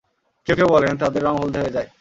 [0.47, 1.89] কেউ কেউ বলেন, তাদের রং হলদে হয়ে যায়।